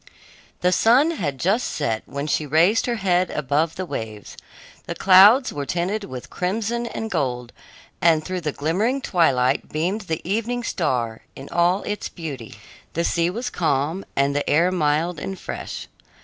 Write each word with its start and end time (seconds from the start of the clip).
The 0.61 0.71
sun 0.71 1.11
had 1.11 1.37
just 1.39 1.67
set 1.67 2.01
when 2.07 2.25
she 2.25 2.47
raised 2.47 2.87
her 2.87 2.95
head 2.95 3.29
above 3.29 3.75
the 3.75 3.85
waves. 3.85 4.35
The 4.87 4.95
clouds 4.95 5.53
were 5.53 5.67
tinted 5.67 6.05
with 6.05 6.31
crimson 6.31 6.87
and 6.87 7.11
gold, 7.11 7.53
and 8.01 8.25
through 8.25 8.41
the 8.41 8.51
glimmering 8.51 9.01
twilight 9.01 9.69
beamed 9.69 10.01
the 10.09 10.27
evening 10.27 10.63
star 10.63 11.21
in 11.35 11.49
all 11.49 11.83
its 11.83 12.09
beauty. 12.09 12.55
The 12.93 13.03
sea 13.03 13.29
was 13.29 13.51
calm, 13.51 14.03
and 14.15 14.35
the 14.35 14.49
air 14.49 14.71
mild 14.71 15.19
and 15.19 15.37
fresh. 15.37 15.87